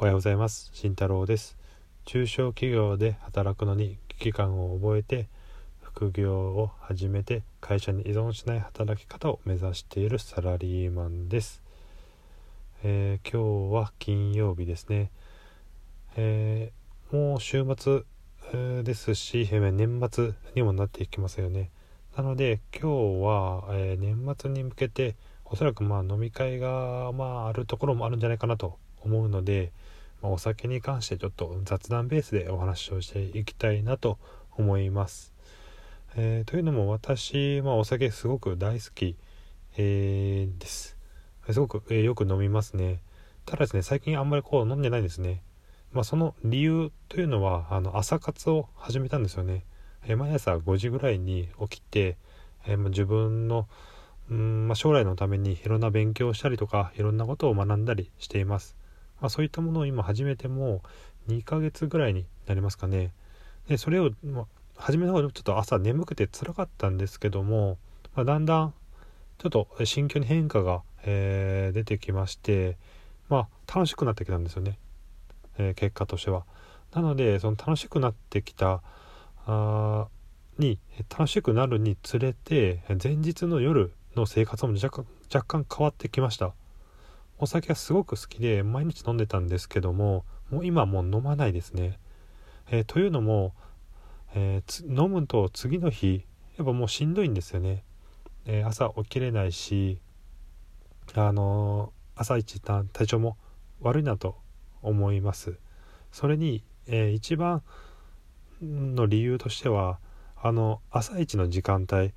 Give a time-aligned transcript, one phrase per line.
[0.00, 0.70] おはようございます。
[0.72, 1.58] 慎太郎です。
[2.06, 5.28] 中小企業で働くのに危機感を覚えて
[5.82, 11.60] 副業を始めて会社に依存しない働き方を目指しているサラリーマンです、
[12.82, 15.10] えー、今日は金曜日ですね、
[16.16, 18.04] えー、もう週末、
[18.82, 21.68] ですし年末にもなっていきますよね。
[22.16, 25.14] なので今日は、え年末に向けて
[25.44, 29.72] おそらくまあ飲み会がまああるところもあるんじゃないかなと思うので、
[30.22, 34.18] まあ、お酒に関してちょっと雑談ベースでお話をしていきたいなと
[34.56, 35.32] 思います。
[36.16, 39.16] えー、というのも私、まあ、お酒すごく大好き、
[39.76, 40.96] えー、です。
[41.50, 43.00] すごく、えー、よく飲みますね。
[43.46, 45.42] ただですね、最近あんまりこう飲んでないんですね。
[45.92, 49.64] まあ、その理由というのは、あの朝活を始めたんですよね。
[50.06, 52.16] え毎朝5時ぐらいに起きて、
[52.66, 53.68] えま自分の
[54.30, 58.76] うん、まあ、将来のためにいろんな勉強をしたりとかいろんなことを学んだりしています。
[59.20, 60.82] まあ、そういったものを今始めても
[61.28, 63.12] 2ヶ月ぐらいになりますかね。
[63.68, 67.78] でそれを、まあ、初めの方ちょっと朝眠くて辛かったんですけども、
[68.14, 68.74] まあ、だんだん
[69.38, 72.76] ちょっと心境に変化が、えー、出てきまして
[73.28, 74.78] まあ楽しくなってきたんですよね、
[75.58, 76.44] えー、結果としては。
[76.94, 78.82] なのでその楽しくなってきた
[79.46, 80.08] あ
[80.58, 80.78] に
[81.08, 86.52] 楽しくなるにつれて前日の夜の生活も若干若干変わってきました
[87.42, 91.98] お酒はすごく好きで毎日飲んでたんですけどももう今もう飲まないですね、
[92.70, 93.54] えー、というのも、
[94.34, 96.26] えー、飲むと次の日
[96.58, 97.82] やっぱもうしんどいんですよね、
[98.44, 100.02] えー、朝起きれないし
[101.14, 103.38] あの朝一体調も
[103.80, 104.36] 悪いなと
[104.82, 105.56] 思います。
[106.12, 107.62] それに、え一番
[108.62, 109.98] の理由としては
[110.36, 112.12] あの朝一の時間帯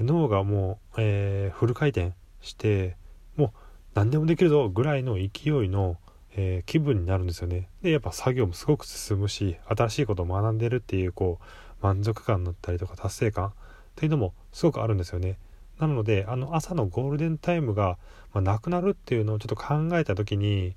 [0.00, 2.96] 脳がもう、えー、フル回転して
[3.36, 3.50] もう
[3.98, 5.96] 何でもできるぞぐらいの勢いの、
[6.36, 7.68] えー、気分になるんですよね。
[7.82, 13.52] でやっぱ作業もすごく進むし新しいことを学んでるっていうこう満足感だったりとか達成感っ
[13.96, 15.36] ていうのもすごくあるんですよね。
[15.80, 17.98] なのであの朝のゴールデンタイムが、
[18.32, 20.76] まあ、なくなるっていうのをちょっと考えた時に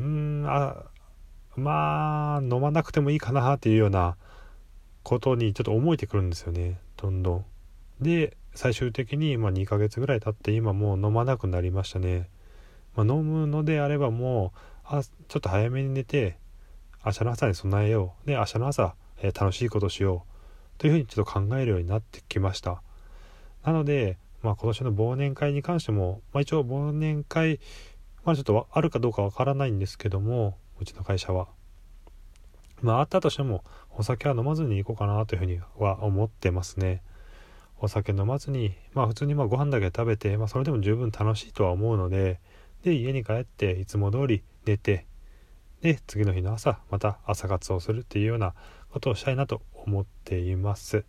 [0.00, 0.86] うーんあ
[1.54, 4.16] まあ飲まなくてもいいかなっていうような
[5.04, 7.44] ことにちょっと思えてくるんですよねどんどん。
[8.00, 12.28] で最終的にま2ヶ月ぐらい経って今もう飲まなくなりましたね、
[12.94, 16.38] まあ、飲むのであればもうあちょっと早めに寝て
[17.04, 18.26] 明日の朝に備えよう。
[18.26, 22.82] で明日の朝、えー、楽しいことしようというふうにちょっと考えるようになってきました。
[23.64, 27.60] なので、まあ、今年の忘年会に関しても、まあ、一応忘年会
[28.24, 31.48] まあちょっとあるかどうかわからないんですけどもうちの会社は。
[32.82, 37.02] まああったとしてもお酒は飲まずに行こうかなというふうには思ってますね。
[37.78, 42.40] お酒飲まずにまあ普通にまあご飯だけ食べて、まあ、それでも十分楽しいとは思うので
[42.82, 45.06] で家に帰っていつも通り寝て
[45.82, 48.54] で次の日の朝また朝活をするっていうような
[48.90, 51.04] ことをしたいなと思っています、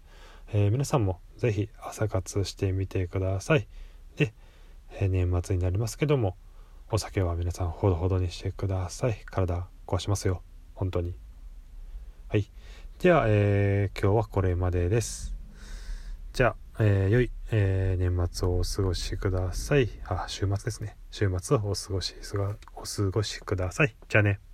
[0.54, 3.68] えー、皆さんも是非朝活してみてください。
[4.16, 4.34] で、
[5.00, 6.36] えー、年末になりますけども
[6.92, 9.22] お酒は皆さんほどほどにしてください。
[9.26, 10.42] 体壊しますよ。
[10.74, 11.16] 本当に。
[12.28, 12.52] はい。
[13.00, 15.36] では、えー、今日はこれまでです。
[16.34, 19.90] じゃあ、えー、良い、えー、年末をお過ごしください。
[20.08, 20.98] あ、週末ですね。
[21.12, 22.16] 週末をお過ごし、
[22.76, 23.96] お過ごしください。
[24.10, 24.51] じゃあね。